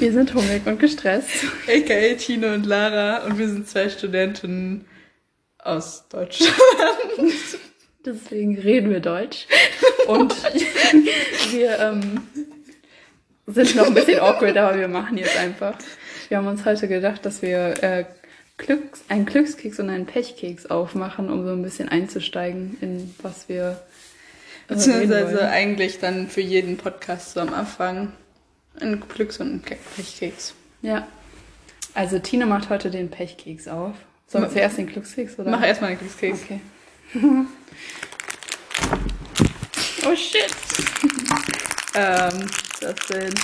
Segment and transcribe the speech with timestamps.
[0.00, 1.44] Wir sind hungrig und gestresst.
[1.68, 4.86] AKA Tino und Lara und wir sind zwei Studentinnen
[5.58, 6.54] aus Deutschland.
[8.06, 9.46] Deswegen reden wir Deutsch.
[10.06, 10.34] Und
[11.52, 12.22] wir ähm,
[13.46, 15.76] sind noch ein bisschen awkward, aber wir machen jetzt einfach.
[16.28, 18.06] Wir haben uns heute gedacht, dass wir äh,
[18.56, 23.78] Glücks, einen Glückskeks und einen Pechkeks aufmachen, um so ein bisschen einzusteigen in was wir.
[24.66, 28.14] Beziehungsweise eigentlich dann für jeden Podcast so am Anfang
[28.80, 30.54] ein Glücks- und ein Ke- Pechkeks.
[30.82, 31.06] Ja.
[31.94, 33.94] Also Tina macht heute den Pechkeks auf.
[34.28, 35.50] Sollen wir zuerst den Glückskeks oder?
[35.50, 36.38] Mach erstmal einen Glückskeks.
[36.44, 36.60] Okay.
[40.06, 40.46] oh shit.
[41.94, 42.46] Ähm,
[42.80, 43.34] das sind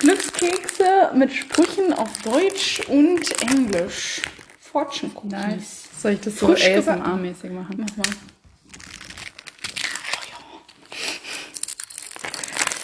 [0.00, 4.22] Glückskekse mit Sprüchen auf Deutsch und Englisch.
[4.60, 5.30] Fortune Cookies.
[5.30, 5.82] Nice.
[6.00, 6.48] Soll ich das so.
[6.48, 7.76] ASMR-mäßig machen?
[7.78, 8.06] Mach mal.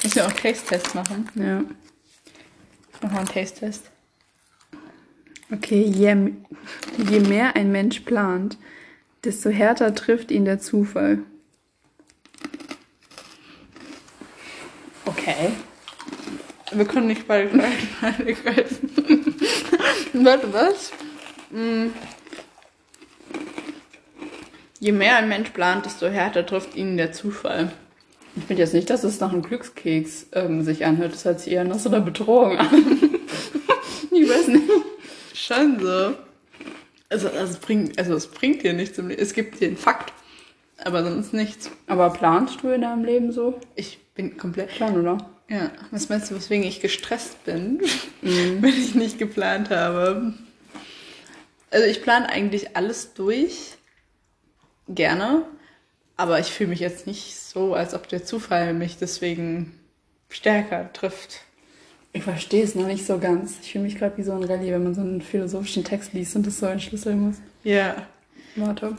[0.09, 1.29] Müssen wir auch Taste-Test machen?
[1.35, 1.65] Ja.
[3.03, 3.91] Mach mal einen Taste-Test.
[5.53, 6.33] Okay, je,
[7.11, 8.57] je mehr ein Mensch plant,
[9.23, 11.19] desto härter trifft ihn der Zufall.
[15.05, 15.53] Okay.
[16.73, 18.91] Wir können nicht beide gleichzeitig essen.
[20.15, 20.91] Warte, was?
[21.51, 21.89] Mm.
[24.81, 27.73] Je mehr ein Mensch plant, desto härter trifft ihn der Zufall.
[28.39, 31.13] Ich finde jetzt nicht, dass es nach einem Glückskeks ähm, sich anhört.
[31.13, 32.69] Das hört sich eher nach so einer Bedrohung an.
[34.11, 34.65] ich weiß nicht.
[35.35, 35.55] So.
[37.11, 39.21] Also, also, es bringt, also es bringt dir nichts im Leben.
[39.21, 40.13] Es gibt dir einen Fakt,
[40.85, 41.71] aber sonst nichts.
[41.87, 43.59] Aber planst du in deinem Leben so?
[43.75, 44.69] Ich bin komplett.
[44.69, 45.19] Plan, oder?
[45.49, 47.81] Ja, was meinst du, weswegen ich gestresst bin,
[48.21, 50.35] wenn ich nicht geplant habe?
[51.71, 53.79] Also ich plane eigentlich alles durch,
[54.87, 55.45] gerne,
[56.19, 59.73] aber ich fühle mich jetzt nicht so, als ob der Zufall mich deswegen
[60.29, 61.43] stärker trifft.
[62.13, 63.55] Ich verstehe es noch nicht so ganz.
[63.63, 66.35] Ich fühle mich gerade wie so ein Rallye, wenn man so einen philosophischen Text liest
[66.37, 67.37] und das so entschlüsseln muss.
[67.63, 68.07] Ja.
[68.57, 68.97] Warte.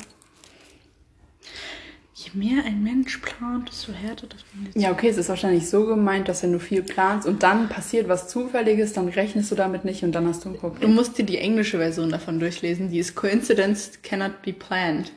[2.16, 4.42] Je mehr ein Mensch plant, desto härter das
[4.76, 8.08] Ja, okay, es ist wahrscheinlich so gemeint, dass wenn du viel planst und dann passiert
[8.08, 10.94] was Zufälliges, dann rechnest du damit nicht und dann hast du ein Du Problem.
[10.95, 15.11] musst dir die englische Version davon durchlesen, die ist Coincidence cannot be planned.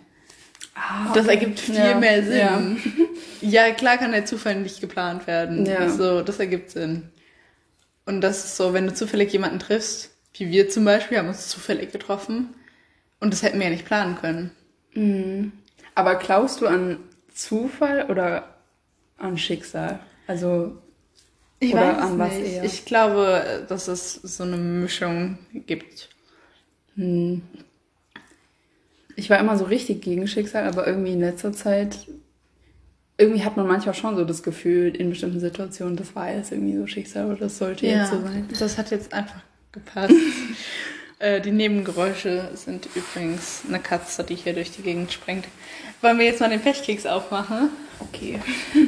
[0.74, 2.36] Ah, Das ergibt viel Ja, mehr Sinn.
[2.38, 2.62] ja.
[3.68, 3.74] Ja.
[3.74, 5.66] klar kann der Zufall nicht geplant werden.
[5.66, 5.88] Ja.
[5.90, 7.10] So, das ergibt Sinn.
[8.06, 11.48] Und das ist so, wenn du zufällig jemanden triffst, wie wir zum Beispiel, haben uns
[11.48, 12.54] zufällig getroffen.
[13.20, 15.52] Und das hätten wir ja nicht planen können.
[15.94, 16.98] Aber glaubst du an
[17.34, 18.54] Zufall oder
[19.18, 20.00] an Schicksal?
[20.26, 20.78] Also,
[21.60, 22.52] Ich Oder weiß an was nicht.
[22.52, 22.64] eher?
[22.64, 26.08] Ich glaube, dass es so eine Mischung gibt.
[29.16, 32.06] Ich war immer so richtig gegen Schicksal, aber irgendwie in letzter Zeit,
[33.18, 36.76] irgendwie hat man manchmal schon so das Gefühl, in bestimmten Situationen, das war jetzt irgendwie
[36.76, 38.48] so Schicksal oder das sollte jetzt so sein.
[38.58, 39.40] das hat jetzt einfach
[39.72, 40.14] gepasst.
[41.18, 45.46] äh, die Nebengeräusche sind übrigens eine Katze, die hier durch die Gegend sprengt.
[46.00, 47.70] Wollen wir jetzt mal den Pechkeks aufmachen?
[48.00, 48.40] Okay.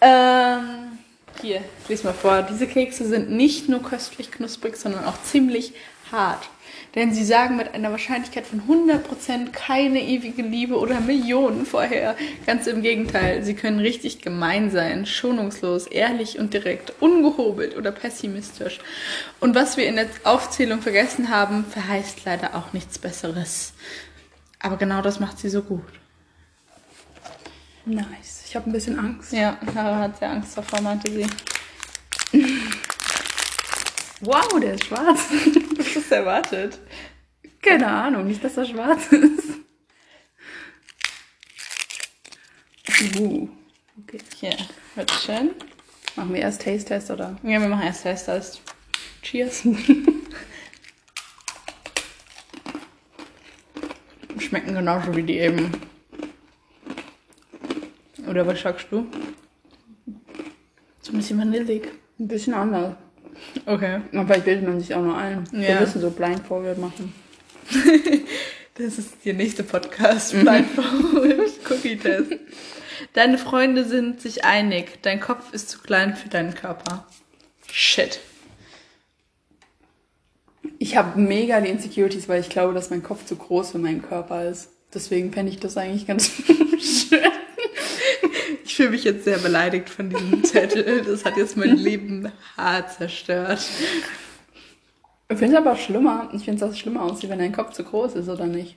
[0.00, 0.98] Ähm,
[1.40, 2.42] hier, lese mal vor.
[2.42, 5.72] Diese Kekse sind nicht nur köstlich knusprig, sondern auch ziemlich
[6.12, 6.48] hart.
[6.94, 12.16] Denn sie sagen mit einer Wahrscheinlichkeit von 100% keine ewige Liebe oder Millionen vorher.
[12.46, 18.78] Ganz im Gegenteil, sie können richtig gemein sein, schonungslos, ehrlich und direkt, ungehobelt oder pessimistisch.
[19.38, 23.74] Und was wir in der Aufzählung vergessen haben, verheißt leider auch nichts Besseres.
[24.58, 25.84] Aber genau das macht sie so gut.
[27.84, 28.44] Nice.
[28.46, 29.32] Ich habe ein bisschen Angst.
[29.32, 31.26] Ja, Lara hat sehr Angst davor, meinte sie.
[34.20, 35.20] Wow, der ist schwarz.
[35.98, 36.78] Was ist erwartet?
[37.60, 39.58] Keine Ahnung, nicht, dass er schwarz ist.
[43.18, 43.48] Uh.
[44.00, 44.18] Okay.
[44.38, 44.56] Hier,
[45.20, 45.50] schön.
[46.14, 47.36] Machen wir erst Taste-Test oder?
[47.42, 48.62] Ja, wir machen erst Test.
[49.22, 49.62] Cheers.
[54.38, 55.72] Schmecken genauso wie die eben.
[58.28, 59.04] Oder was sagst du?
[61.00, 61.88] So ein bisschen vanillig.
[62.20, 62.94] Ein bisschen anders.
[63.66, 64.00] Okay.
[64.12, 65.44] Aber vielleicht bildet man sich auch nur ein.
[65.52, 65.80] Wir Ja.
[65.80, 67.12] müssen so Blindfold machen.
[68.80, 70.30] Das ist der nächste Podcast.
[70.38, 72.30] Blindfold Cookie Test.
[73.12, 75.02] Deine Freunde sind sich einig.
[75.02, 77.04] Dein Kopf ist zu klein für deinen Körper.
[77.72, 78.20] Shit.
[80.78, 84.00] Ich habe mega die Insecurities, weil ich glaube, dass mein Kopf zu groß für meinen
[84.02, 84.68] Körper ist.
[84.94, 86.30] Deswegen fände ich das eigentlich ganz
[86.80, 87.18] schön.
[88.78, 91.02] Ich fühle mich jetzt sehr beleidigt von diesem Zettel.
[91.02, 93.58] Das hat jetzt mein Leben hart zerstört.
[95.28, 96.30] Ich finde es aber schlimmer.
[96.32, 98.76] Ich finde es auch schlimmer aussieht, wenn dein Kopf zu groß ist oder nicht.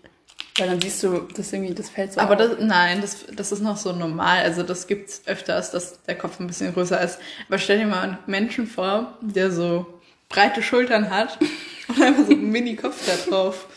[0.57, 2.39] Weil dann siehst du, das irgendwie, das fällt so Aber auf.
[2.39, 4.39] das, nein, das, das ist noch so normal.
[4.39, 7.19] Also das gibt's öfters, dass der Kopf ein bisschen größer ist.
[7.47, 9.85] Aber stell dir mal einen Menschen vor, der so
[10.29, 11.37] breite Schultern hat
[11.89, 13.67] und einfach so einen Mini-Kopf da drauf.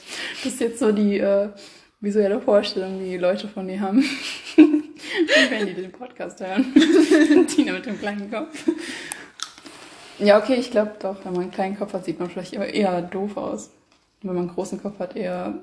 [0.42, 1.50] Das ist jetzt so die äh,
[2.00, 4.02] visuelle Vorstellung, die Leute von dir haben.
[5.50, 6.74] Wenn die den Podcast hören.
[7.48, 8.68] Tina mit dem kleinen Kopf.
[10.18, 12.72] Ja, okay, ich glaube doch, wenn man einen kleinen Kopf hat, sieht man vielleicht eher,
[12.72, 13.66] eher doof aus.
[14.22, 15.58] Und wenn man einen großen Kopf hat, eher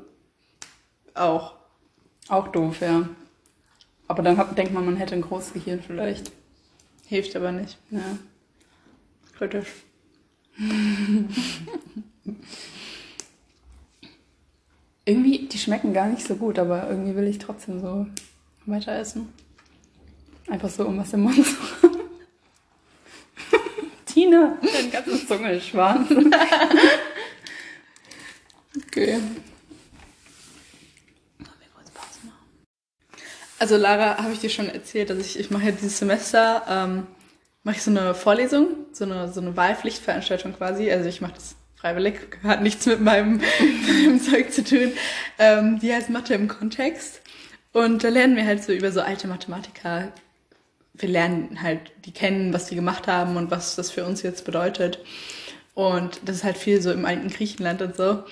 [1.14, 1.56] Auch.
[2.28, 3.08] auch doof, ja.
[4.08, 6.32] Aber dann hat, denkt man, man hätte ein großes Gehirn vielleicht.
[7.08, 7.78] Hilft aber nicht.
[7.92, 8.18] Ja.
[9.38, 9.70] Kritisch.
[15.06, 18.06] Irgendwie, die schmecken gar nicht so gut, aber irgendwie will ich trotzdem so
[18.66, 19.30] weiter essen.
[20.52, 21.98] Einfach so, um was im Mund zu haben.
[24.06, 26.08] Tina, dein ganze Zunge ist schwarz.
[28.88, 29.20] Okay.
[33.60, 37.06] Also Lara, habe ich dir schon erzählt, dass ich, ich mache ja dieses Semester, ähm,
[37.64, 40.90] mache ich so eine Vorlesung, so eine, so eine Wahlpflichtveranstaltung quasi.
[40.90, 43.42] Also ich mache das freiwillig, hat nichts mit meinem,
[43.88, 44.94] meinem Zeug zu tun.
[45.38, 47.22] Ähm, die heißt Mathe im Kontext.
[47.74, 50.12] Und da lernen wir halt so über so alte Mathematiker.
[51.02, 54.46] Wir lernen halt die kennen, was die gemacht haben und was das für uns jetzt
[54.46, 55.00] bedeutet.
[55.74, 58.24] Und das ist halt viel so im alten Griechenland und so.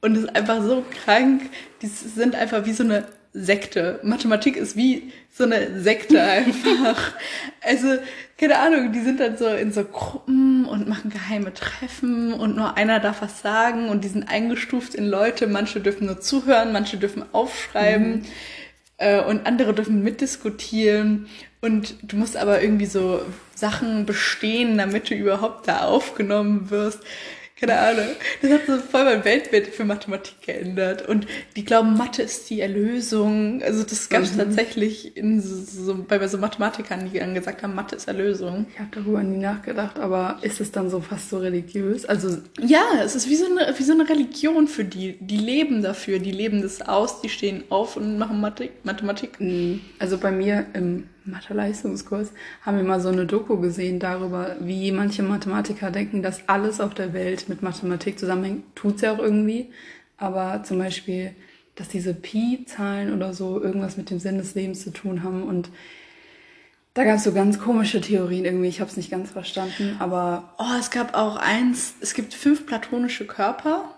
[0.00, 1.42] Und es ist einfach so krank.
[1.82, 4.00] Die sind einfach wie so eine Sekte.
[4.02, 7.12] Mathematik ist wie so eine Sekte einfach.
[7.60, 7.98] Also,
[8.38, 12.76] keine Ahnung, die sind dann so in so Gruppen und machen geheime Treffen und nur
[12.76, 15.46] einer darf was sagen und die sind eingestuft in Leute.
[15.46, 18.24] Manche dürfen nur zuhören, manche dürfen aufschreiben
[18.98, 21.26] äh, und andere dürfen mitdiskutieren.
[21.60, 23.20] Und du musst aber irgendwie so
[23.54, 27.00] Sachen bestehen, damit du überhaupt da aufgenommen wirst.
[27.58, 28.04] Keine Ahnung.
[28.42, 31.08] Das hat so voll mein Weltbild für Mathematik geändert.
[31.08, 31.26] Und
[31.56, 33.62] die glauben, Mathe ist die Erlösung.
[33.62, 34.38] Also das gab es Mhm.
[34.40, 38.66] tatsächlich in so, bei, so Mathematikern, die dann gesagt haben, Mathe ist Erlösung.
[38.74, 42.04] Ich habe darüber nie nachgedacht, aber ist es dann so fast so religiös?
[42.04, 45.16] Also, Ja, es ist wie so, eine, wie so eine Religion für die.
[45.20, 49.40] Die leben dafür, die leben das aus, die stehen auf und machen Mathe, Mathematik.
[49.40, 52.32] mh, also bei mir im Mathe-Leistungskurs
[52.62, 56.94] haben wir mal so eine Doku gesehen darüber, wie manche Mathematiker denken, dass alles auf
[56.94, 58.64] der Welt mit Mathematik zusammenhängt.
[58.74, 59.70] Tut's ja auch irgendwie.
[60.16, 61.32] Aber zum Beispiel,
[61.74, 65.68] dass diese Pi-Zahlen oder so irgendwas mit dem Sinn des Lebens zu tun haben und
[66.94, 68.68] da gab es so ganz komische Theorien irgendwie.
[68.68, 72.64] Ich habe es nicht ganz verstanden, aber Oh, es gab auch eins, es gibt fünf
[72.64, 73.94] platonische Körper.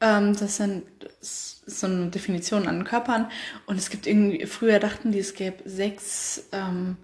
[0.00, 0.84] Ähm, das sind
[1.20, 3.30] so eine Definition an Körpern.
[3.66, 6.96] Und es gibt irgendwie, früher dachten die, es gäbe sechs, ähm,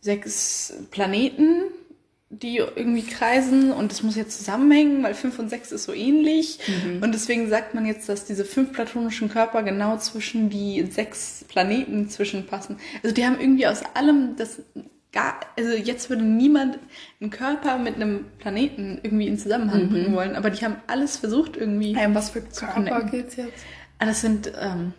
[0.00, 1.62] sechs Planeten,
[2.28, 6.58] die irgendwie kreisen und das muss jetzt zusammenhängen, weil fünf und sechs ist so ähnlich.
[7.00, 12.08] Und deswegen sagt man jetzt, dass diese fünf platonischen Körper genau zwischen die sechs Planeten
[12.08, 12.78] zwischenpassen.
[13.04, 14.60] Also die haben irgendwie aus allem das
[15.12, 16.78] gar, also jetzt würde niemand
[17.20, 21.56] einen Körper mit einem Planeten irgendwie in Zusammenhang bringen wollen, aber die haben alles versucht
[21.56, 21.94] irgendwie.
[21.98, 23.10] ähm, was für Zu Körper connecten.
[23.10, 23.64] geht's jetzt?
[23.98, 24.92] Ah, Das sind ähm,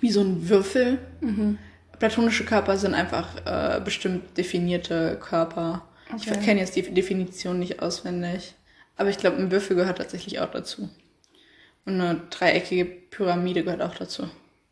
[0.00, 0.98] wie so ein Würfel.
[1.20, 1.58] Mhm.
[1.98, 5.86] Platonische Körper sind einfach äh, bestimmt definierte Körper.
[6.16, 6.40] Ich Okay.
[6.44, 8.54] kenne jetzt die Definition nicht auswendig.
[8.96, 10.88] Aber ich glaube, ein Würfel gehört tatsächlich auch dazu.
[11.86, 14.28] Und eine dreieckige Pyramide gehört auch dazu.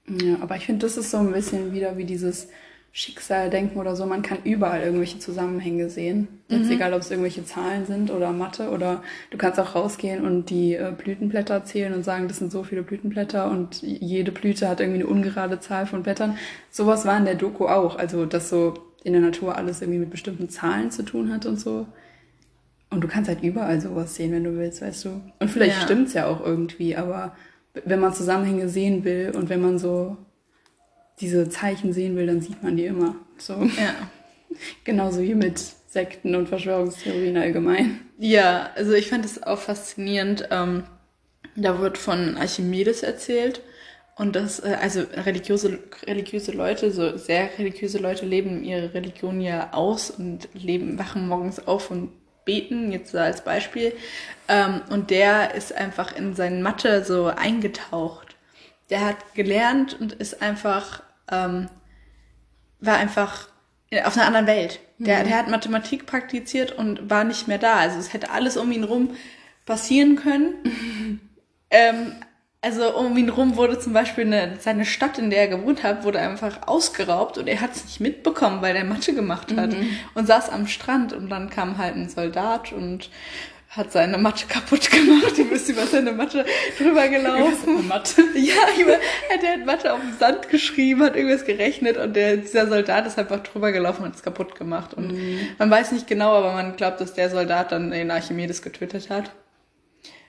[0.09, 2.49] Ja, aber ich finde, das ist so ein bisschen wieder wie dieses
[2.95, 4.05] Schicksaldenken oder so.
[4.05, 6.29] Man kann überall irgendwelche Zusammenhänge sehen.
[6.49, 10.51] Jetzt egal, ob es irgendwelche Zahlen sind oder Mathe oder du kannst auch rausgehen und
[10.51, 14.81] die äh, Blütenblätter zählen und sagen, das sind so viele Blütenblätter und jede Blüte hat
[14.81, 16.37] irgendwie eine ungerade Zahl von Blättern.
[16.71, 17.97] Sowas war in der Doku auch.
[17.97, 21.59] Also, dass so in der Natur alles irgendwie mit bestimmten Zahlen zu tun hat und
[21.59, 21.87] so.
[22.91, 25.21] Und du kannst halt überall sowas sehen, wenn du willst, weißt du.
[25.41, 25.83] Und vielleicht Ja.
[25.85, 27.35] stimmt's ja auch irgendwie, aber
[27.87, 30.19] wenn man Zusammenhänge sehen will und wenn man so
[31.21, 33.17] diese Zeichen sehen will, dann sieht man die immer.
[33.39, 33.55] So.
[33.55, 33.95] Ja.
[34.85, 38.01] Genauso wie mit Sekten und Verschwörungstheorien allgemein.
[38.19, 40.49] Ja, also ich fand es auch faszinierend.
[40.51, 40.85] Ähm,
[41.55, 43.63] da wird von Archimedes erzählt.
[44.17, 49.73] Und das, äh, also religiöse, religiöse Leute, so sehr religiöse Leute leben ihre Religion ja
[49.73, 52.11] aus und leben, wachen morgens auf und
[52.45, 53.93] beten, jetzt als Beispiel.
[54.49, 58.32] Ähm, und der ist einfach in seine Mathe so eingetaucht.
[58.91, 61.69] Der hat gelernt und ist einfach, ähm,
[62.81, 63.49] war einfach
[64.05, 64.81] auf einer anderen Welt.
[64.99, 67.77] Der, der hat Mathematik praktiziert und war nicht mehr da.
[67.77, 69.17] Also es hätte alles um ihn rum
[69.67, 71.21] passieren können.
[71.71, 72.13] ähm,
[72.65, 76.05] also um ihn rum wurde zum Beispiel eine, seine Stadt, in der er gewohnt hat,
[76.05, 79.75] wurde einfach ausgeraubt und er hat es nicht mitbekommen, weil er Mathe gemacht hat
[80.15, 83.11] und saß am Strand und dann kam halt ein Soldat und
[83.73, 85.37] hat seine Matte kaputt gemacht.
[85.37, 86.45] Du bist über seine Matte
[86.79, 87.89] drüber gelaufen.
[87.89, 88.23] Matte?
[88.35, 88.99] Ja, über,
[89.43, 93.19] der hat Matte auf dem Sand geschrieben, hat irgendwas gerechnet und der, dieser Soldat ist
[93.19, 94.93] einfach drüber gelaufen und hat es kaputt gemacht.
[94.93, 95.41] Und mhm.
[95.59, 99.33] man weiß nicht genau, aber man glaubt, dass der Soldat dann den Archimedes getötet hat.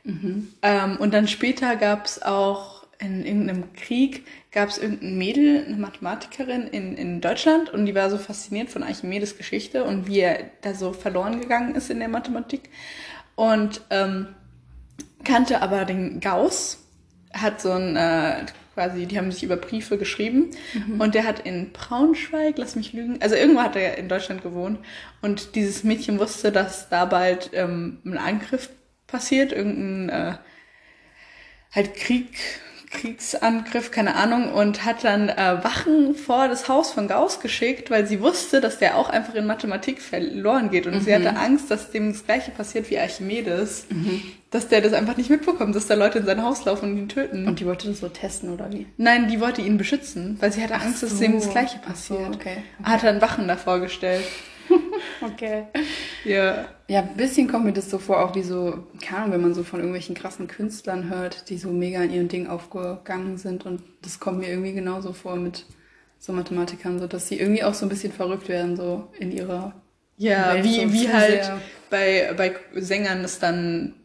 [0.05, 0.53] Mhm.
[0.61, 5.75] Ähm, und dann später gab es auch in irgendeinem Krieg, gab es irgendein Mädel, eine
[5.75, 10.51] Mathematikerin in, in Deutschland und die war so fasziniert von Archimedes Geschichte und wie er
[10.61, 12.69] da so verloren gegangen ist in der Mathematik
[13.35, 14.27] und ähm,
[15.23, 16.79] kannte aber den Gauss,
[17.33, 20.99] hat so ein, äh, quasi, die haben sich über Briefe geschrieben mhm.
[20.99, 24.79] und der hat in Braunschweig, lass mich lügen, also irgendwo hat er in Deutschland gewohnt
[25.21, 28.69] und dieses Mädchen wusste, dass da bald ähm, ein Angriff
[29.07, 30.37] passiert, irgendein äh,
[31.71, 32.29] halt Krieg,
[32.93, 38.07] Kriegsangriff, keine Ahnung, und hat dann äh, Wachen vor das Haus von Gauss geschickt, weil
[38.07, 40.87] sie wusste, dass der auch einfach in Mathematik verloren geht.
[40.87, 41.01] Und mhm.
[41.01, 44.21] sie hatte Angst, dass dem das gleiche passiert wie Archimedes, mhm.
[44.51, 47.09] dass der das einfach nicht mitbekommt, dass da Leute in sein Haus laufen und ihn
[47.09, 47.47] töten.
[47.47, 48.87] Und die wollte das so testen, oder wie?
[48.97, 51.07] Nein, die wollte ihn beschützen, weil sie hatte Angst, so.
[51.07, 52.19] dass dem das gleiche passiert.
[52.19, 52.57] So, okay.
[52.79, 52.89] okay.
[52.89, 54.23] Hat dann Wachen davor gestellt.
[55.23, 55.67] Okay.
[56.25, 56.65] Ja.
[56.87, 59.53] Ja, ein bisschen kommt mir das so vor, auch wie so, keine Ahnung, wenn man
[59.53, 63.65] so von irgendwelchen krassen Künstlern hört, die so mega in ihren Ding aufgegangen sind.
[63.65, 65.65] Und das kommt mir irgendwie genauso vor mit
[66.19, 69.81] so Mathematikern, so dass sie irgendwie auch so ein bisschen verrückt werden, so in ihrer.
[70.17, 71.51] Ja, Welt, wie, so wie halt
[71.89, 73.95] bei, bei Sängern es dann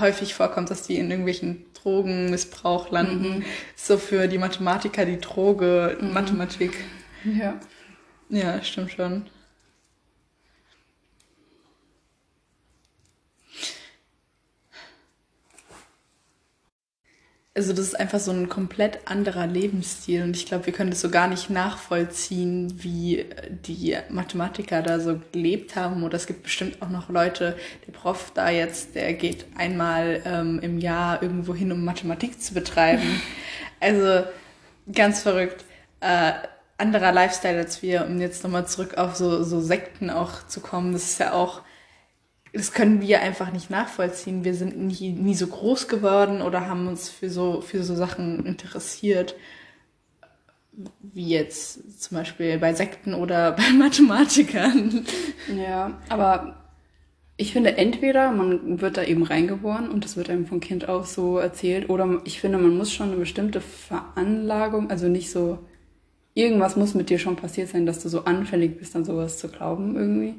[0.00, 3.38] häufig vorkommt, dass die in irgendwelchen Drogenmissbrauch landen.
[3.38, 3.44] Mhm.
[3.76, 6.12] So für die Mathematiker die Droge, mhm.
[6.12, 6.72] Mathematik.
[7.24, 7.60] Ja.
[8.28, 9.26] Ja, stimmt schon.
[17.54, 21.02] Also das ist einfach so ein komplett anderer Lebensstil und ich glaube, wir können das
[21.02, 26.02] so gar nicht nachvollziehen, wie die Mathematiker da so gelebt haben.
[26.02, 27.56] Oder es gibt bestimmt auch noch Leute,
[27.86, 32.54] der Prof da jetzt, der geht einmal ähm, im Jahr irgendwo hin, um Mathematik zu
[32.54, 33.20] betreiben.
[33.80, 34.24] also
[34.90, 35.64] ganz verrückt.
[36.00, 36.32] Äh,
[36.78, 40.94] anderer Lifestyle als wir, um jetzt nochmal zurück auf so, so Sekten auch zu kommen.
[40.94, 41.60] Das ist ja auch
[42.52, 44.44] das können wir einfach nicht nachvollziehen.
[44.44, 48.44] Wir sind nie, nie so groß geworden oder haben uns für so, für so Sachen
[48.44, 49.34] interessiert,
[51.00, 55.06] wie jetzt zum Beispiel bei Sekten oder bei Mathematikern.
[55.56, 56.62] Ja, aber
[57.38, 61.06] ich finde, entweder man wird da eben reingeboren und das wird einem von Kind auf
[61.06, 65.58] so erzählt, oder ich finde, man muss schon eine bestimmte Veranlagung, also nicht so,
[66.34, 69.48] irgendwas muss mit dir schon passiert sein, dass du so anfällig bist, an sowas zu
[69.48, 70.34] glauben irgendwie.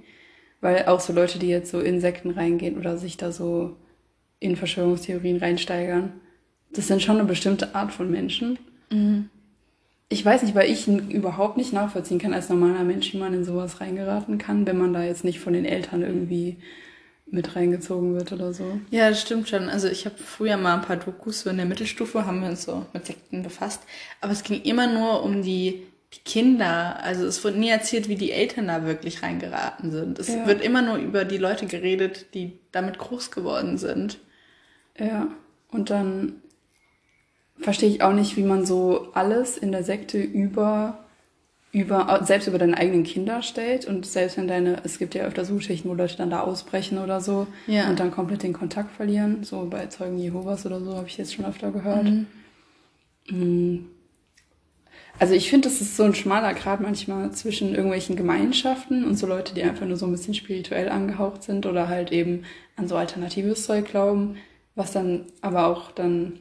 [0.63, 3.75] Weil auch so Leute, die jetzt so Insekten reingehen oder sich da so
[4.39, 6.13] in Verschwörungstheorien reinsteigern,
[6.71, 8.57] das sind schon eine bestimmte Art von Menschen.
[8.89, 9.29] Mhm.
[10.07, 13.43] Ich weiß nicht, weil ich überhaupt nicht nachvollziehen kann als normaler Mensch, wie man in
[13.43, 16.55] sowas reingeraten kann, wenn man da jetzt nicht von den Eltern irgendwie
[17.29, 18.79] mit reingezogen wird oder so.
[18.89, 19.67] Ja, das stimmt schon.
[19.67, 22.63] Also ich habe früher mal ein paar Dokus so in der Mittelstufe, haben wir uns
[22.63, 23.81] so mit Sekten befasst.
[24.21, 28.15] Aber es ging immer nur um die die Kinder, also es wird nie erzählt, wie
[28.15, 30.19] die Eltern da wirklich reingeraten sind.
[30.19, 30.45] Es ja.
[30.45, 34.19] wird immer nur über die Leute geredet, die damit groß geworden sind.
[34.97, 35.27] Ja,
[35.71, 36.41] und dann
[37.59, 40.99] verstehe ich auch nicht, wie man so alles in der Sekte über,
[41.71, 45.45] über, selbst über deine eigenen Kinder stellt und selbst wenn deine, es gibt ja öfter
[45.45, 47.89] Suchschichten, wo Leute dann da ausbrechen oder so ja.
[47.89, 51.33] und dann komplett den Kontakt verlieren, so bei Zeugen Jehovas oder so, habe ich jetzt
[51.33, 52.05] schon öfter gehört.
[53.29, 53.87] Mhm.
[55.19, 59.27] Also ich finde, das ist so ein schmaler Grad manchmal zwischen irgendwelchen Gemeinschaften und so
[59.27, 62.43] Leute, die einfach nur so ein bisschen spirituell angehaucht sind oder halt eben
[62.75, 64.37] an so alternatives Zeug glauben,
[64.75, 66.39] was dann aber auch dann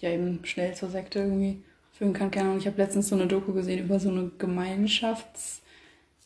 [0.00, 2.30] ja eben schnell zur Sekte irgendwie führen kann.
[2.30, 5.60] Keine Ahnung, ich habe letztens so eine Doku gesehen über so eine Gemeinschafts...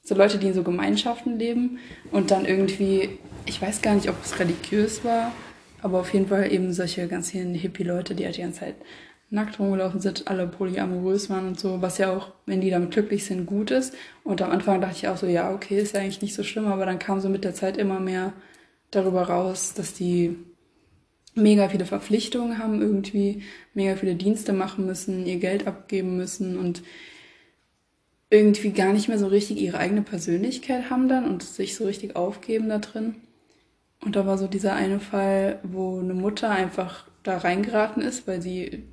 [0.05, 1.79] so Leute, die in so Gemeinschaften leben
[2.13, 5.33] und dann irgendwie, ich weiß gar nicht, ob es religiös war,
[5.83, 8.77] aber auf jeden Fall eben solche ganz vielen Hippie-Leute, die halt die ganze Zeit
[9.31, 13.27] nackt rumgelaufen sind, alle polyamorös waren und so, was ja auch, wenn die damit glücklich
[13.27, 13.95] sind, gut ist.
[14.25, 16.67] Und am Anfang dachte ich auch so, ja, okay, ist ja eigentlich nicht so schlimm,
[16.67, 18.33] aber dann kam so mit der Zeit immer mehr
[18.91, 20.37] darüber raus, dass die
[21.35, 23.43] mega viele Verpflichtungen haben irgendwie,
[23.75, 26.83] mega viele Dienste machen müssen, ihr Geld abgeben müssen und
[28.31, 32.17] irgendwie gar nicht mehr so richtig ihre eigene Persönlichkeit haben dann und sich so richtig
[32.17, 33.17] aufgeben da drin.
[34.05, 38.41] Und da war so dieser eine Fall, wo eine Mutter einfach da reingeraten ist, weil
[38.43, 38.85] sie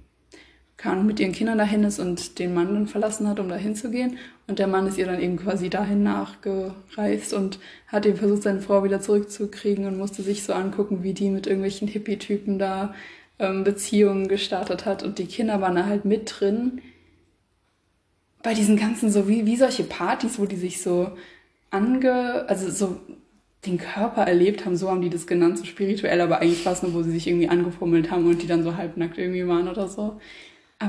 [0.77, 3.89] kam mit ihren Kindern dahin ist und den Mann dann verlassen hat, um dahin zu
[3.89, 4.17] gehen.
[4.47, 8.61] Und der Mann ist ihr dann eben quasi dahin nachgereist und hat eben versucht, seine
[8.61, 12.93] Frau wieder zurückzukriegen und musste sich so angucken, wie die mit irgendwelchen Hippie-Typen da
[13.39, 15.01] ähm, Beziehungen gestartet hat.
[15.03, 16.81] Und die Kinder waren da halt mit drin.
[18.43, 21.11] Bei diesen ganzen, so wie, wie solche Partys, wo die sich so
[21.71, 22.99] ange, also so
[23.65, 26.93] den Körper erlebt haben, so haben die das genannt, so spirituell, aber eigentlich es nur,
[26.93, 30.19] wo sie sich irgendwie angefummelt haben und die dann so halbnackt irgendwie waren oder so.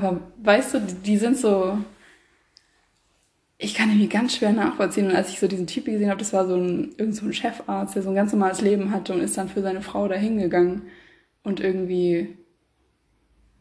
[0.02, 1.78] Aber weißt du, die, die sind so,
[3.58, 5.08] ich kann irgendwie ganz schwer nachvollziehen.
[5.08, 7.32] Und als ich so diesen Typ gesehen habe, das war so ein, irgend so ein
[7.32, 10.38] Chefarzt, der so ein ganz normales Leben hatte und ist dann für seine Frau dahin
[10.38, 10.82] gegangen.
[11.42, 12.36] Und irgendwie,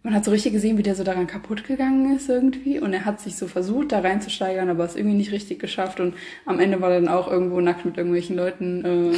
[0.04, 2.80] man hat so richtig gesehen, wie der so daran kaputt gegangen ist irgendwie.
[2.80, 6.00] Und er hat sich so versucht, da reinzusteigern, aber es irgendwie nicht richtig geschafft.
[6.02, 6.16] Und
[6.46, 8.84] am Ende war er dann auch irgendwo nackt mit irgendwelchen Leuten.
[8.84, 9.18] Äh,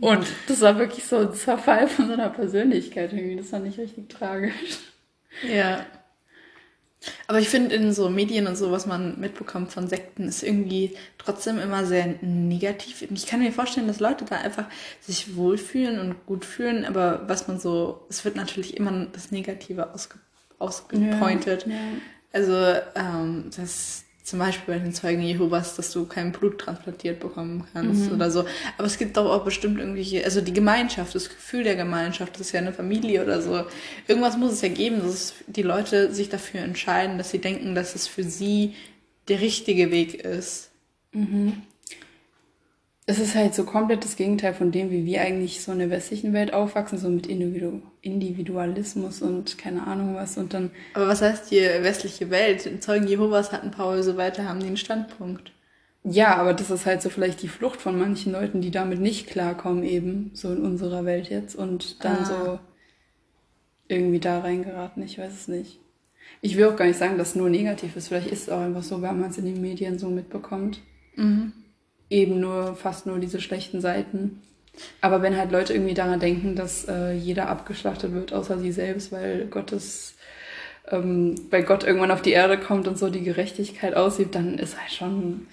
[0.00, 3.36] und das war wirklich so ein Zerfall von seiner Persönlichkeit irgendwie.
[3.36, 4.78] Das war nicht richtig tragisch.
[5.52, 5.84] Ja.
[7.26, 10.96] Aber ich finde, in so Medien und so, was man mitbekommt von Sekten, ist irgendwie
[11.18, 13.02] trotzdem immer sehr negativ.
[13.10, 14.66] Ich kann mir vorstellen, dass Leute da einfach
[15.00, 19.92] sich wohlfühlen und gut fühlen, aber was man so, es wird natürlich immer das Negative
[19.92, 20.18] ausge,
[20.58, 21.66] ausgepointet.
[21.66, 21.80] Ja, ja.
[22.32, 27.64] Also, ähm, das zum Beispiel bei den Zeugen Jehovas, dass du kein Blut transplantiert bekommen
[27.74, 28.14] kannst Mhm.
[28.16, 28.46] oder so.
[28.78, 32.46] Aber es gibt doch auch bestimmt irgendwelche, also die Gemeinschaft, das Gefühl der Gemeinschaft, das
[32.48, 33.64] ist ja eine Familie oder so.
[34.08, 37.94] Irgendwas muss es ja geben, dass die Leute sich dafür entscheiden, dass sie denken, dass
[37.94, 38.74] es für sie
[39.28, 40.70] der richtige Weg ist.
[43.06, 45.90] Es ist halt so komplett das Gegenteil von dem, wie wir eigentlich so in der
[45.90, 50.38] westlichen Welt aufwachsen, so mit Individu Individualismus und keine Ahnung was.
[50.38, 52.82] Und dann, Aber was heißt hier westliche Welt?
[52.82, 55.52] Zeugen Jehovas hatten Paul so weiter, haben einen Standpunkt.
[56.02, 59.26] ja, aber das ist halt so vielleicht die Flucht von manchen Leuten, die damit nicht
[59.26, 61.54] klarkommen, eben, so in unserer Welt jetzt.
[61.56, 62.24] Und dann Ah.
[62.24, 62.58] so
[63.88, 65.78] irgendwie da reingeraten, ich weiß es nicht.
[66.40, 68.08] Ich will auch gar nicht sagen, dass es nur negativ ist.
[68.08, 70.80] Vielleicht ist es auch einfach so, weil man es in den Medien so mitbekommt.
[72.10, 74.42] Eben nur, fast nur diese schlechten Seiten.
[75.00, 79.12] Aber wenn halt Leute irgendwie daran denken, dass äh, jeder abgeschlachtet wird, außer sie selbst,
[79.12, 80.14] weil Gottes,
[80.88, 84.78] ähm, weil Gott irgendwann auf die Erde kommt und so die Gerechtigkeit aussieht, dann ist
[84.78, 85.46] halt schon,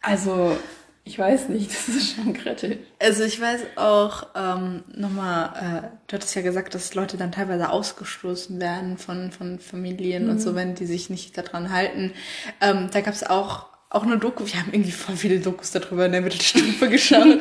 [0.00, 0.56] also,
[1.04, 2.76] ich weiß nicht, das ist schon kritisch.
[3.00, 7.70] Also ich weiß auch, ähm, nochmal, äh, du hattest ja gesagt, dass Leute dann teilweise
[7.70, 12.12] ausgestoßen werden von, von Familien und so, wenn die sich nicht daran halten.
[12.60, 16.06] Ähm, da gab es auch, auch eine Doku, wir haben irgendwie voll viele Dokus darüber
[16.06, 17.38] in der Mittelstufe geschaut.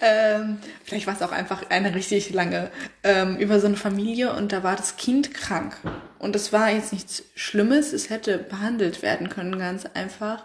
[0.00, 2.70] ähm, vielleicht war es auch einfach eine richtig lange,
[3.02, 5.76] ähm, über so eine Familie und da war das Kind krank.
[6.18, 10.44] Und das war jetzt nichts Schlimmes, es hätte behandelt werden können, ganz einfach.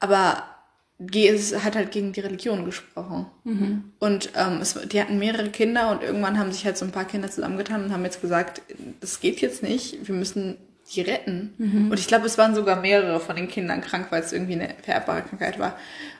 [0.00, 0.44] Aber
[1.14, 3.26] es hat halt gegen die Religion gesprochen.
[3.98, 7.04] Und ähm, es, die hatten mehrere Kinder und irgendwann haben sich halt so ein paar
[7.04, 8.62] Kinder zusammengetan und haben jetzt gesagt,
[9.00, 10.56] das geht jetzt nicht, wir müssen
[10.94, 11.54] die retten.
[11.90, 14.74] Und ich glaube, es waren sogar mehrere von den Kindern krank, weil es irgendwie eine
[14.82, 15.76] vererbbare Krankheit war.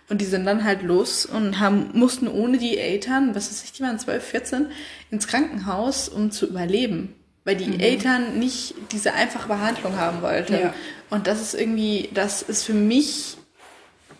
[0.08, 3.72] Und die sind dann halt los und haben, mussten ohne die Eltern, was weiß ich,
[3.72, 4.66] die waren 12, 14,
[5.10, 7.14] ins Krankenhaus, um zu überleben.
[7.44, 10.54] Weil die Eltern nicht diese einfache Behandlung haben wollten.
[10.54, 10.74] Ja.
[11.10, 13.36] Und das ist irgendwie, das ist für mich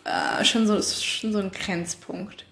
[0.05, 2.47] äh, schon, so, ist schon so ein Grenzpunkt.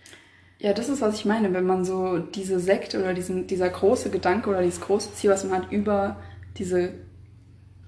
[0.58, 4.10] Ja, das ist, was ich meine, wenn man so diese Sekte oder diesen, dieser große
[4.10, 6.16] Gedanke oder dieses große Ziel, was man hat, über
[6.58, 6.94] diese,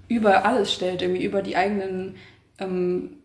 [0.09, 2.17] über alles stellt, irgendwie über die eigenen
[2.59, 3.19] ähm,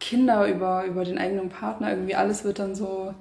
[0.00, 3.14] Kinder, über, über den eigenen Partner, irgendwie alles wird dann so,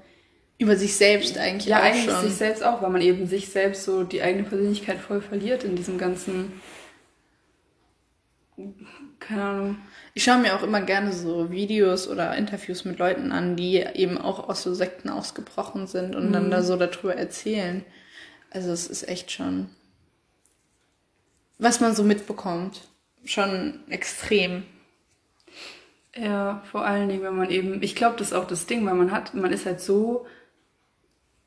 [0.58, 2.22] Über sich selbst eigentlich ja, auch eigentlich schon.
[2.22, 5.76] sich selbst auch, weil man eben sich selbst so die eigene Persönlichkeit voll verliert in
[5.76, 6.62] diesem ganzen,
[9.20, 9.78] keine Ahnung.
[10.14, 14.18] Ich schaue mir auch immer gerne so Videos oder Interviews mit Leuten an, die eben
[14.18, 17.86] auch aus so Sekten ausgebrochen sind und dann da so darüber erzählen.
[18.50, 19.70] Also es ist echt schon,
[21.60, 22.82] was man so mitbekommt,
[23.26, 24.64] schon extrem.
[26.16, 28.96] Ja, vor allen Dingen, wenn man eben, ich glaube, das ist auch das Ding, weil
[28.96, 30.26] man hat, man ist halt so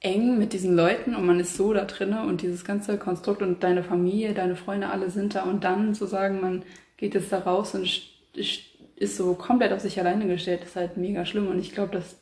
[0.00, 3.62] eng mit diesen Leuten und man ist so da drinne und dieses ganze Konstrukt und
[3.62, 6.64] deine Familie, deine Freunde, alle sind da und dann zu sagen, man
[6.98, 8.02] geht jetzt da raus und st-
[8.36, 8.64] st-
[8.96, 12.16] ist so komplett auf sich alleine gestellt, ist halt mega schlimm und ich glaube, dass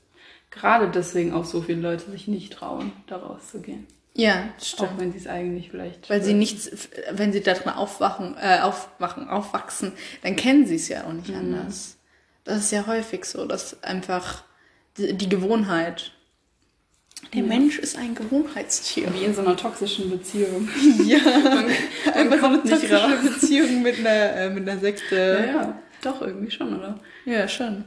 [0.51, 3.87] gerade deswegen auch so viele Leute sich nicht trauen, da rauszugehen.
[4.15, 4.91] Ja, Auch stimmt.
[4.99, 6.11] wenn sie es eigentlich vielleicht.
[6.11, 6.71] Weil sie nichts,
[7.13, 9.93] wenn sie da drin aufwachen, äh, aufwachen, aufwachsen,
[10.23, 11.97] dann kennen sie es ja auch nicht anders.
[12.45, 14.43] Das ist ja häufig so, dass einfach
[14.97, 16.13] die, die Gewohnheit.
[17.35, 19.13] Der Mensch ist ein Gewohnheitstier.
[19.15, 20.69] Wie in so einer toxischen Beziehung.
[21.07, 23.13] Ja, so eine kommt nicht raus.
[23.23, 25.45] Beziehung mit einer, äh, mit einer Ja, Sekte.
[25.55, 26.99] ja, doch, irgendwie schon, oder?
[27.27, 27.85] Ja, schon.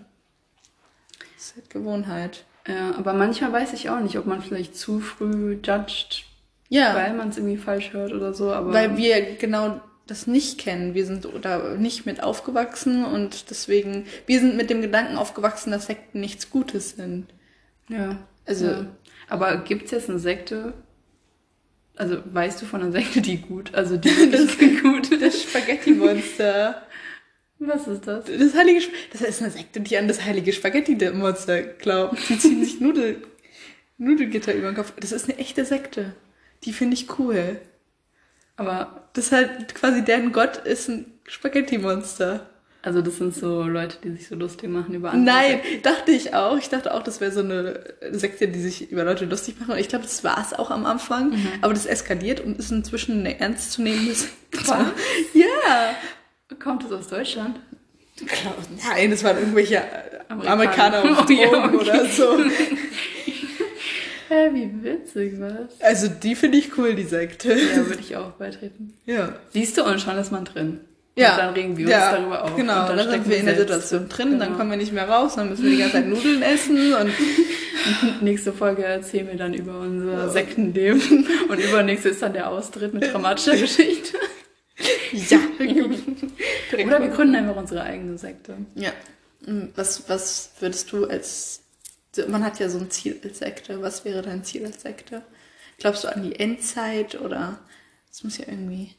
[1.36, 2.45] Das ist halt Gewohnheit.
[2.67, 6.23] Ja, aber manchmal weiß ich auch nicht, ob man vielleicht zu früh judged,
[6.69, 8.52] Ja, weil man es irgendwie falsch hört oder so.
[8.54, 10.93] Aber weil wir genau das nicht kennen.
[10.93, 15.86] Wir sind oder nicht mit aufgewachsen und deswegen, wir sind mit dem Gedanken aufgewachsen, dass
[15.88, 17.28] Sekten nichts Gutes sind.
[17.89, 18.86] ja, Also- ja.
[19.30, 20.73] aber gibt's jetzt eine Sekte?
[21.95, 26.82] Also weißt du von einer Sekte, die gut, also die wirklich gut Das Spaghetti-Monster.
[27.65, 28.26] Was ist das?
[28.26, 32.17] Das heilige, Sp- das ist eine Sekte, die an das heilige Spaghetti-Monster glaubt.
[32.30, 33.21] Die ziehen sich Nudel,
[33.97, 34.93] Nudelgitter über den Kopf.
[34.99, 36.13] Das ist eine echte Sekte.
[36.63, 37.60] Die finde ich cool.
[38.56, 42.49] Aber, Das ist halt quasi deren Gott ist ein Spaghetti-Monster.
[42.82, 45.36] also das sind so Leute, die sich so lustig machen über andere.
[45.36, 46.58] Nein, dachte ich auch.
[46.58, 47.80] Ich dachte auch, das wäre so eine
[48.12, 49.71] Sekte, die sich über Leute lustig machen.
[49.71, 51.30] Und ich glaube, das war es auch am Anfang.
[51.32, 51.47] Mhm.
[51.62, 54.34] Aber das eskaliert und ist inzwischen eine ernstzunehmende Sekte.
[55.34, 55.95] Ja.
[56.62, 57.58] Kommt es aus Deutschland?
[58.28, 58.54] Klar,
[58.94, 59.82] Nein, das waren irgendwelche
[60.30, 60.52] Amerikaner.
[61.02, 61.89] Amerikaner auf Oh, ja, Drogen okay.
[61.89, 62.38] oder so.
[64.30, 65.80] Hä, wie witzig, was?
[65.82, 67.54] Also die finde ich cool, die Sekte.
[67.54, 68.94] Ja, würde ich auch beitreten.
[69.06, 69.34] Ja.
[69.52, 70.80] Siehst du, und schon ist man drin.
[71.16, 71.34] Ja.
[71.34, 72.56] Und dann regen wir uns ja, darüber auf.
[72.56, 74.58] Genau, und dann, sind stecken wir in der Situation drin, dann Genau.
[74.58, 77.12] kommen wir nicht mehr raus, dann müssen wir die ganze Zeit Nudeln essen und
[78.22, 81.28] Nächste Folge erzählen wir dann über unser Sektenleben.
[81.50, 84.18] Und übernächste ist dann der Austritt mit dramatischer Geschichte.
[85.12, 85.39] Ja.
[86.86, 88.57] Oder wir gründen einfach unsere eigene Sekte.
[88.75, 88.91] Ja.
[89.45, 91.62] Mm, Was, was würdest du als.
[92.27, 93.81] Man hat ja so ein Ziel als Sekte.
[93.81, 95.23] Was wäre dein Ziel als Sekte?
[95.79, 97.59] Glaubst du an die Endzeit oder.
[98.12, 98.95] Es muss ja irgendwie.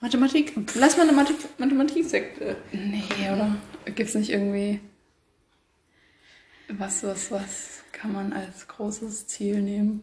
[0.00, 0.54] Mathematik?
[0.74, 2.56] Lass mal eine Mathe Mathematiksekte.
[2.72, 3.56] Nee, oder?
[3.94, 4.80] Gibt's nicht irgendwie.
[6.68, 10.02] Was, was, was kann man als großes Ziel nehmen?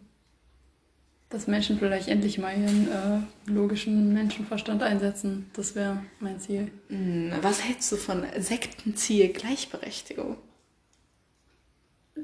[1.30, 5.50] Dass Menschen vielleicht endlich mal ihren äh, logischen Menschenverstand einsetzen.
[5.52, 6.70] Das wäre mein Ziel.
[6.88, 10.38] Mm, Was hältst du von Sektenziel Gleichberechtigung?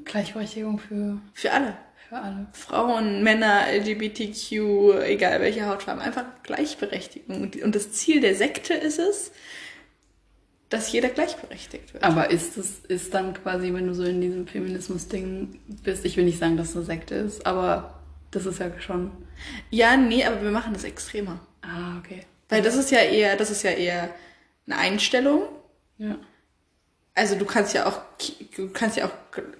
[0.03, 1.77] Gleichberechtigung für, Für alle.
[2.09, 2.47] für alle.
[2.53, 7.51] Frauen, Männer, LGBTQ, egal welche Hautfarben, einfach Gleichberechtigung.
[7.63, 9.31] Und das Ziel der Sekte ist es,
[10.69, 12.03] dass jeder gleichberechtigt wird.
[12.03, 16.25] Aber ist es ist dann quasi, wenn du so in diesem Feminismus-Ding bist, ich will
[16.25, 17.94] nicht sagen, dass es eine Sekte ist, aber
[18.35, 19.11] das ist ja schon.
[19.69, 21.39] Ja, nee, aber wir machen das extremer.
[21.61, 22.21] Ah, okay.
[22.49, 24.13] Weil das ist ja eher, das ist ja eher
[24.67, 25.43] eine Einstellung.
[25.97, 26.17] Ja.
[27.13, 28.01] Also du kannst ja auch,
[28.55, 29.13] du kannst ja auch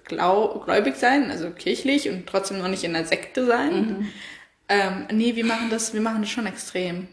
[0.03, 4.11] glau, gläubig sein, also kirchlich und trotzdem noch nicht in einer Sekte sein.
[4.67, 7.07] Ähm, nee, wir machen das, wir machen das schon extrem.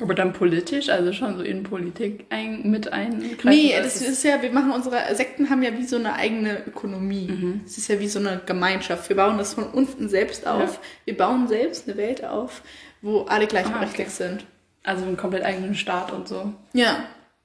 [0.00, 3.48] Aber dann politisch, also schon so in Politik ein, mit eingreifen.
[3.50, 6.66] Nee, das es- ist ja, wir machen unsere Sekten haben ja wie so eine eigene
[6.66, 7.60] Ökonomie.
[7.66, 9.08] Es ist ja wie so eine Gemeinschaft.
[9.08, 10.74] Wir bauen das von unten selbst auf.
[10.74, 10.80] Ja.
[11.04, 12.62] Wir bauen selbst eine Welt auf,
[13.02, 14.32] wo alle gleichberechtigt Ah, okay.
[14.34, 14.46] sind.
[14.82, 16.52] Also einen komplett eigenen Staat und so.
[16.72, 17.04] Ja.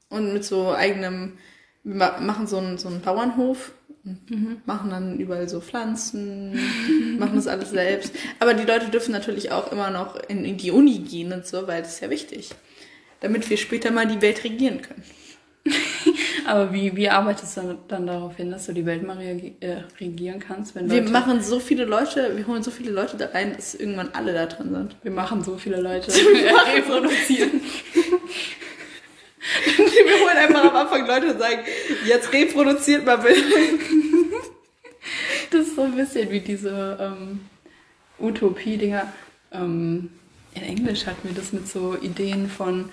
[0.09, 1.37] Und mit so eigenem,
[1.85, 3.71] wir ma- machen so einen, so einen Bauernhof
[4.03, 6.59] und machen dann überall so Pflanzen,
[7.19, 8.13] machen das alles selbst.
[8.39, 11.65] Aber die Leute dürfen natürlich auch immer noch in, in die Uni gehen und so,
[11.67, 12.49] weil das ist ja wichtig.
[13.21, 15.03] Damit wir später mal die Welt regieren können.
[16.45, 19.53] Aber wie, wie arbeitest du dann, dann darauf hin, dass du die Welt mal reagi-
[19.61, 23.27] äh, regieren kannst, wenn Wir machen so viele Leute, wir holen so viele Leute da
[23.27, 24.95] rein, dass irgendwann alle da drin sind.
[25.01, 26.11] wir machen so viele Leute
[26.53, 27.61] machen reproduzieren.
[30.35, 31.59] Holen einfach am Anfang Leute sagen,
[32.05, 33.41] jetzt reproduziert mal bitte.
[35.51, 37.41] Das ist so ein bisschen wie diese ähm,
[38.19, 39.13] Utopie-Dinger.
[39.51, 40.09] Ähm,
[40.53, 42.89] in Englisch hatten wir das mit so Ideen von,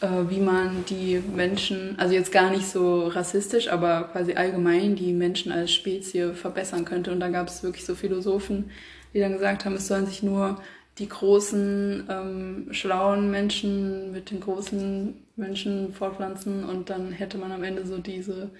[0.00, 5.12] äh, wie man die Menschen, also jetzt gar nicht so rassistisch, aber quasi allgemein die
[5.12, 7.10] Menschen als Spezie verbessern könnte.
[7.10, 8.70] Und da gab es wirklich so Philosophen,
[9.14, 10.60] die dann gesagt haben, es sollen sich nur
[10.98, 17.64] die großen, ähm, schlauen Menschen mit den großen Menschen fortpflanzen und dann hätte man am
[17.64, 18.50] Ende so diese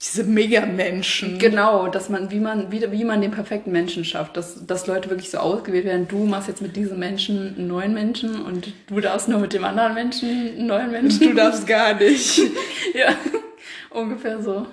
[0.00, 1.40] Diese Megamenschen.
[1.40, 5.10] Genau, dass man, wie man, wie, wie man den perfekten Menschen schafft, dass, dass Leute
[5.10, 9.00] wirklich so ausgewählt werden, du machst jetzt mit diesem Menschen einen neuen Menschen und du
[9.00, 11.20] darfst nur mit dem anderen Menschen einen neuen Menschen.
[11.20, 12.38] Du darfst gar nicht.
[12.94, 13.16] ja,
[13.90, 14.66] ungefähr so.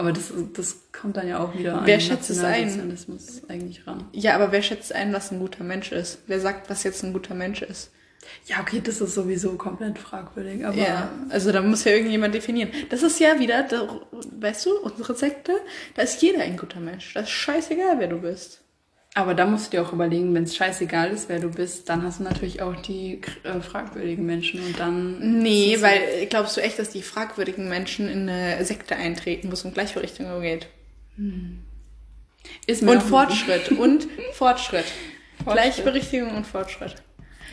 [0.00, 2.96] Aber das, das kommt dann ja auch wieder an Wer schätzt es ein?
[3.48, 4.08] Eigentlich ran.
[4.12, 6.20] Ja, aber wer schätzt ein, was ein guter Mensch ist?
[6.26, 7.90] Wer sagt, was jetzt ein guter Mensch ist?
[8.46, 12.70] Ja, okay, das ist sowieso komplett fragwürdig, aber Ja, also da muss ja irgendjemand definieren.
[12.88, 14.00] Das ist ja wieder, da,
[14.40, 15.52] weißt du, unsere Sekte,
[15.94, 17.12] da ist jeder ein guter Mensch.
[17.12, 18.62] Das ist scheißegal, wer du bist.
[19.14, 22.04] Aber da musst du dir auch überlegen, wenn es scheißegal ist, wer du bist, dann
[22.04, 25.42] hast du natürlich auch die äh, fragwürdigen Menschen und dann.
[25.42, 29.64] Nee, weil glaubst du echt, dass die fragwürdigen Menschen in eine Sekte eintreten, wo es
[29.64, 30.68] um Gleichberechtigung geht?
[32.66, 33.72] Ist mir Und Fortschritt.
[33.78, 34.84] Und Fortschritt.
[35.42, 35.44] Fortschritt.
[35.44, 36.96] Gleichberechtigung und Fortschritt.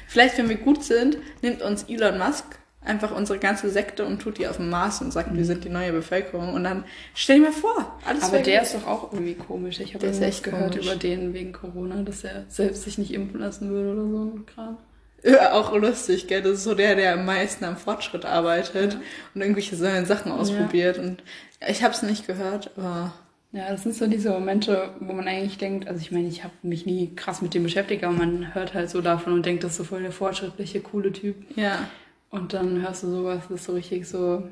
[0.07, 4.37] Vielleicht, wenn wir gut sind, nimmt uns Elon Musk einfach unsere ganze Sekte und tut
[4.37, 6.53] die auf dem Mars und sagt, wir sind die neue Bevölkerung.
[6.53, 9.79] Und dann stell dir mal vor, alles Aber der ist doch auch irgendwie komisch.
[9.79, 10.85] Ich habe irgendwas echt gehört komisch.
[10.85, 14.77] über den wegen Corona, dass er selbst sich nicht impfen lassen würde oder so Kram.
[15.23, 16.41] Ja, auch lustig, gell?
[16.43, 18.97] Das ist so der, der am meisten am Fortschritt arbeitet
[19.33, 20.99] und irgendwelche neuen Sachen ausprobiert.
[20.99, 21.23] Und
[21.67, 23.13] ich habe es nicht gehört, aber
[23.51, 26.53] Ja, das sind so diese Momente, wo man eigentlich denkt, also ich meine, ich habe
[26.61, 29.71] mich nie krass mit dem beschäftigt, aber man hört halt so davon und denkt, das
[29.71, 31.35] ist so voll der fortschrittliche, coole Typ.
[31.57, 31.79] ja.
[32.29, 34.43] Und dann hörst du sowas, das ist so richtig so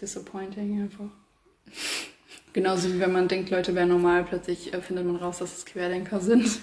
[0.00, 1.10] disappointing einfach.
[2.52, 5.66] Genauso wie wenn man denkt, Leute wären normal, plötzlich äh, findet man raus, dass es
[5.66, 6.48] Querdenker sind.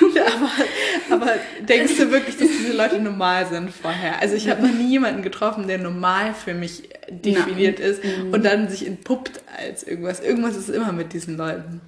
[0.00, 0.50] aber,
[1.22, 1.32] aber
[1.66, 4.20] denkst du wirklich, dass diese Leute normal sind vorher?
[4.20, 8.44] Also ich habe noch nie jemanden getroffen, der normal für mich definiert Na, ist und
[8.44, 10.20] dann sich entpuppt als irgendwas.
[10.20, 11.80] Irgendwas ist immer mit diesen Leuten.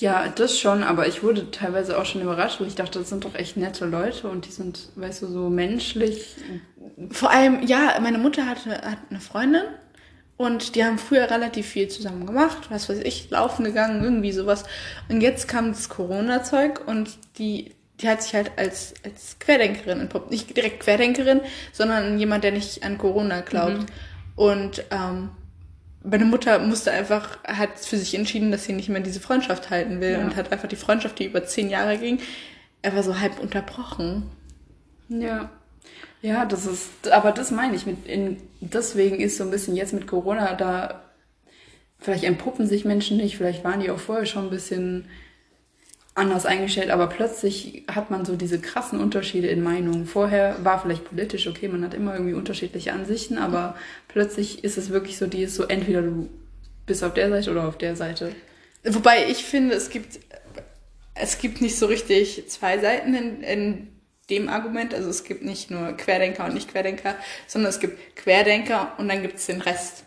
[0.00, 3.26] Ja, das schon, aber ich wurde teilweise auch schon überrascht, wo ich dachte, das sind
[3.26, 6.36] doch echt nette Leute und die sind, weißt du, so menschlich.
[7.10, 9.64] Vor allem, ja, meine Mutter hatte, hat eine Freundin
[10.38, 14.64] und die haben früher relativ viel zusammen gemacht, was weiß ich, laufen gegangen, irgendwie sowas.
[15.10, 20.30] Und jetzt kam das Corona-Zeug und die, die hat sich halt als, als Querdenkerin entpuppt.
[20.30, 23.80] Nicht direkt Querdenkerin, sondern jemand, der nicht an Corona glaubt.
[23.80, 23.86] Mhm.
[24.34, 25.28] Und ähm,
[26.02, 30.00] meine Mutter musste einfach, hat für sich entschieden, dass sie nicht mehr diese Freundschaft halten
[30.00, 30.20] will ja.
[30.20, 32.20] und hat einfach die Freundschaft, die über zehn Jahre ging,
[32.82, 34.24] einfach so halb unterbrochen.
[35.08, 35.50] Ja.
[36.22, 39.94] Ja, das ist, aber das meine ich mit, in, deswegen ist so ein bisschen jetzt
[39.94, 41.02] mit Corona da,
[41.98, 45.06] vielleicht entpuppen sich Menschen nicht, vielleicht waren die auch vorher schon ein bisschen
[46.14, 50.06] anders eingestellt, aber plötzlich hat man so diese krassen Unterschiede in Meinungen.
[50.06, 53.76] Vorher war vielleicht politisch okay, man hat immer irgendwie unterschiedliche Ansichten, aber
[54.08, 56.28] plötzlich ist es wirklich so, die ist so entweder du
[56.86, 58.32] bist auf der Seite oder auf der Seite.
[58.84, 60.18] Wobei ich finde, es gibt
[61.14, 63.88] es gibt nicht so richtig zwei Seiten in, in
[64.30, 64.94] dem Argument.
[64.94, 69.36] Also es gibt nicht nur Querdenker und Nicht-Querdenker, sondern es gibt Querdenker und dann gibt
[69.36, 70.04] es den Rest.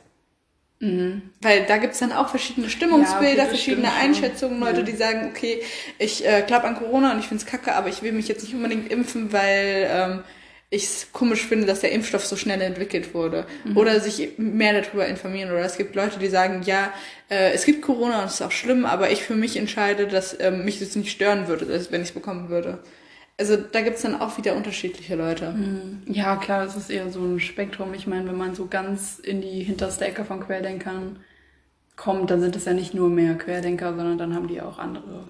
[0.83, 1.21] Mhm.
[1.41, 4.83] Weil da gibt es dann auch verschiedene Stimmungsbilder, ja, verschiedene Einschätzungen, Leute, ja.
[4.83, 5.61] die sagen, okay,
[5.97, 8.43] ich äh, glaube an Corona und ich finde es kacke, aber ich will mich jetzt
[8.43, 10.23] nicht unbedingt impfen, weil ähm,
[10.69, 13.45] ich es komisch finde, dass der Impfstoff so schnell entwickelt wurde.
[13.63, 13.77] Mhm.
[13.77, 15.51] Oder sich mehr darüber informieren.
[15.51, 16.91] Oder es gibt Leute, die sagen, ja,
[17.29, 20.37] äh, es gibt Corona und es ist auch schlimm, aber ich für mich entscheide, dass
[20.37, 22.79] ähm, mich das nicht stören würde, wenn ich es bekommen würde.
[23.39, 25.51] Also da gibt es dann auch wieder unterschiedliche Leute.
[25.51, 26.03] Mhm.
[26.05, 27.93] Ja, klar, das ist eher so ein Spektrum.
[27.93, 31.19] Ich meine, wenn man so ganz in die hinterste Ecke von Querdenkern
[31.95, 35.29] kommt, dann sind es ja nicht nur mehr Querdenker, sondern dann haben die auch andere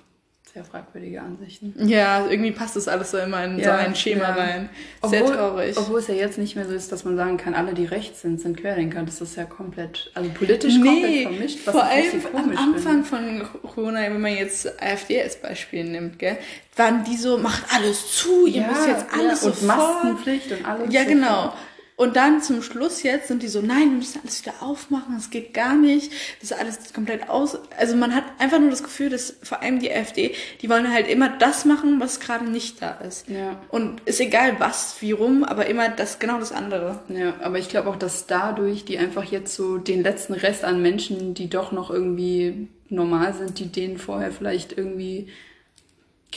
[0.54, 1.74] sehr fragwürdige Ansichten.
[1.88, 4.34] Ja, irgendwie passt das alles so immer in ja, so ein Schema ja.
[4.36, 4.70] rein.
[5.04, 5.78] Sehr obwohl, traurig.
[5.78, 8.22] Obwohl es ja jetzt nicht mehr so ist, dass man sagen kann, alle, die rechts
[8.22, 9.02] sind, sind Querdenker.
[9.02, 11.60] Das ist ja komplett, also politisch nee, komplett vermischt.
[11.66, 13.46] Was vor allem am Anfang finde.
[13.46, 16.38] von Corona, wenn man jetzt AfD als Beispiel nimmt, gell,
[16.76, 20.66] waren die so, macht alles zu, ihr ja, müsst jetzt alles ja, und Maskenpflicht und
[20.68, 20.94] alles.
[20.94, 21.54] Ja, genau.
[21.96, 25.30] Und dann zum Schluss jetzt sind die so, nein, wir müssen alles wieder aufmachen, das
[25.30, 27.58] geht gar nicht, das ist alles komplett aus.
[27.78, 31.08] Also man hat einfach nur das Gefühl, dass vor allem die AfD, die wollen halt
[31.08, 33.30] immer das machen, was gerade nicht da ist.
[33.30, 33.62] Ja.
[33.70, 37.00] Und ist egal was, wie rum, aber immer das, genau das andere.
[37.10, 40.82] Ja, aber ich glaube auch, dass dadurch die einfach jetzt so den letzten Rest an
[40.82, 45.28] Menschen, die doch noch irgendwie normal sind, die denen vorher vielleicht irgendwie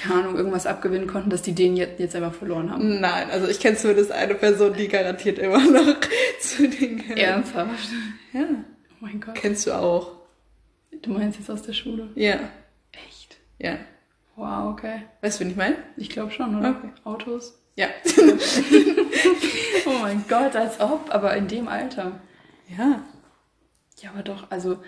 [0.00, 3.00] keine Ahnung, irgendwas abgewinnen konnten, dass die den jetzt, jetzt einfach verloren haben.
[3.00, 5.96] Nein, also ich kenne zumindest eine Person, die garantiert immer noch
[6.40, 7.18] zu den gehört.
[7.18, 7.88] Ernsthaft?
[8.32, 8.46] Ja.
[8.90, 9.34] Oh mein Gott.
[9.34, 10.12] Kennst du auch.
[11.02, 12.08] Du meinst jetzt aus der Schule?
[12.14, 12.38] Ja.
[13.06, 13.36] Echt?
[13.58, 13.78] Ja.
[14.36, 15.02] Wow, okay.
[15.20, 15.76] Weißt du, wen ich meine?
[15.96, 16.70] Ich glaube schon, oder?
[16.70, 16.90] Okay.
[17.04, 17.58] Autos?
[17.74, 17.88] Ja.
[19.86, 22.20] oh mein Gott, als ob, aber in dem Alter.
[22.68, 23.02] Ja.
[24.00, 24.78] Ja, aber doch, also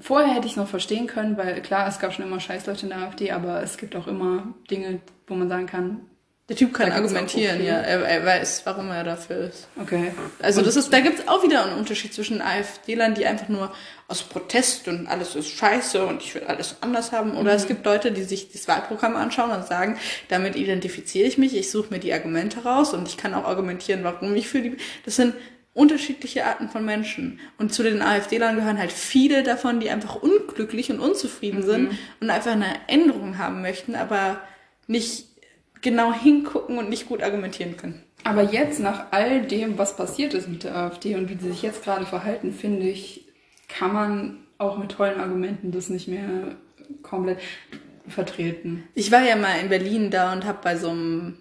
[0.00, 2.90] Vorher hätte ich es noch verstehen können, weil klar, es gab schon immer Scheißleute in
[2.90, 6.00] der AfD, aber es gibt auch immer Dinge, wo man sagen kann,
[6.48, 7.66] der Typ kann argumentieren, okay.
[7.66, 7.74] ja.
[7.74, 9.68] Er, er, weiß, warum er dafür ist.
[9.78, 10.12] Okay.
[10.40, 13.70] Also das ist, da gibt es auch wieder einen Unterschied zwischen AfD-Lern, die einfach nur
[14.06, 17.32] aus Protest und alles ist scheiße und ich will alles anders haben.
[17.32, 17.56] Oder mhm.
[17.58, 21.70] es gibt Leute, die sich das Wahlprogramm anschauen und sagen, damit identifiziere ich mich, ich
[21.70, 24.78] suche mir die Argumente raus und ich kann auch argumentieren, warum ich für die.
[25.04, 25.34] Das sind
[25.78, 27.38] unterschiedliche Arten von Menschen.
[27.56, 31.66] Und zu den AfD-Lern gehören halt viele davon, die einfach unglücklich und unzufrieden mhm.
[31.66, 34.40] sind und einfach eine Änderung haben möchten, aber
[34.88, 35.26] nicht
[35.80, 38.02] genau hingucken und nicht gut argumentieren können.
[38.24, 41.62] Aber jetzt, nach all dem, was passiert ist mit der AfD und wie sie sich
[41.62, 43.28] jetzt gerade verhalten, finde ich,
[43.68, 46.56] kann man auch mit tollen Argumenten das nicht mehr
[47.02, 47.38] komplett
[48.08, 48.82] vertreten.
[48.94, 51.36] Ich war ja mal in Berlin da und habe bei so einem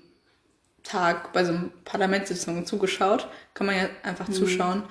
[0.88, 3.28] Tag bei so einer Parlamentssitzung zugeschaut.
[3.54, 4.34] Kann man ja einfach mhm.
[4.34, 4.84] zuschauen.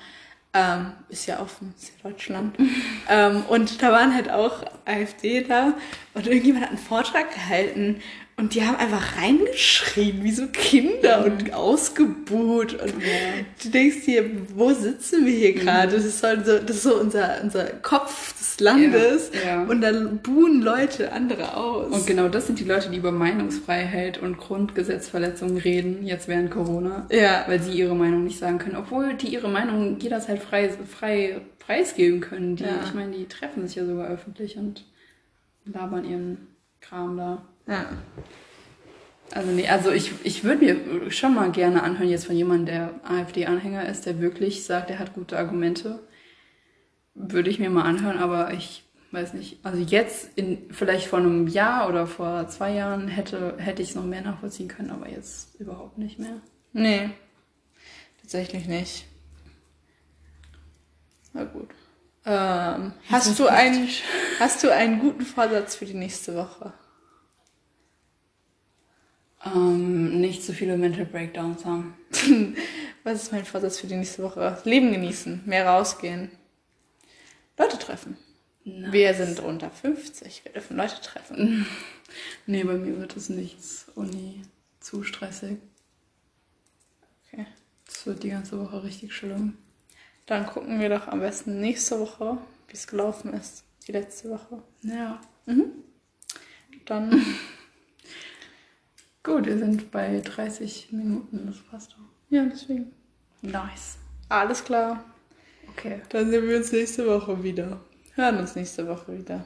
[0.53, 2.57] Ähm, ist ja offen, ist ja Deutschland.
[3.09, 5.75] ähm, und da waren halt auch AfD da
[6.15, 8.01] und irgendjemand hat einen Vortrag gehalten
[8.38, 11.33] und die haben einfach reingeschrien, wie so Kinder mhm.
[11.33, 12.75] und ausgebuht.
[12.75, 13.44] Und ja.
[13.62, 15.88] du denkst dir, wo sitzen wir hier gerade?
[15.88, 15.96] Mhm.
[15.96, 19.31] Das ist so, das ist so unser, unser Kopf des Landes.
[19.33, 19.62] Ja.
[19.62, 19.62] Ja.
[19.62, 21.90] Und dann buhen Leute andere aus.
[21.90, 27.07] Und genau das sind die Leute, die über Meinungsfreiheit und Grundgesetzverletzungen reden, jetzt während Corona.
[27.11, 27.44] Ja.
[27.46, 28.77] Weil sie ihre Meinung nicht sagen können.
[28.77, 32.57] Obwohl die ihre Meinung jederzeit frei, frei preisgeben können.
[32.57, 34.85] Die, Ich meine, die treffen sich ja sogar öffentlich und
[35.64, 36.49] labern ihren
[36.83, 37.42] Kram da.
[37.67, 37.87] Ja.
[39.33, 43.01] Also nee, also ich, ich würde mir schon mal gerne anhören jetzt von jemandem, der
[43.05, 46.01] AfD-Anhänger ist, der wirklich sagt, er hat gute Argumente.
[47.15, 49.59] würde ich mir mal anhören, aber ich weiß nicht.
[49.65, 53.95] Also jetzt, in, vielleicht vor einem Jahr oder vor zwei Jahren hätte, hätte ich es
[53.95, 56.41] noch mehr nachvollziehen können, aber jetzt überhaupt nicht mehr.
[56.73, 57.11] Nee,
[58.21, 59.07] tatsächlich nicht.
[61.33, 61.71] Na gut.
[62.25, 63.89] Ähm, hast, du einen,
[64.41, 66.73] hast du einen guten Vorsatz für die nächste Woche?
[69.55, 71.95] Ähm, nicht so viele Mental Breakdowns haben.
[73.05, 74.59] Was ist mein Vorsatz für die nächste Woche?
[74.65, 76.31] Leben genießen, mehr rausgehen,
[77.59, 78.17] Leute treffen.
[78.65, 78.93] Nice.
[78.93, 81.67] Wir sind unter 50, wir dürfen Leute treffen.
[82.47, 83.87] Nee, bei mir wird es nichts.
[83.97, 84.43] Uni
[84.79, 85.59] zu stressig.
[87.27, 87.47] Okay.
[87.87, 89.59] Es wird die ganze Woche richtig schlimm.
[90.25, 93.65] Dann gucken wir doch am besten nächste Woche, wie es gelaufen ist.
[93.87, 94.63] Die letzte Woche.
[94.83, 95.21] Ja.
[96.87, 97.11] Dann
[99.27, 101.97] Gut, wir sind bei 30 Minuten, das passt doch.
[102.31, 102.93] Ja, deswegen.
[103.43, 103.99] Nice.
[104.29, 105.05] Alles klar.
[105.73, 106.01] Okay.
[106.11, 107.81] Dann sehen wir uns nächste Woche wieder.
[108.15, 109.45] Hören uns nächste Woche wieder.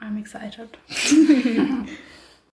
[0.00, 0.70] I'm excited.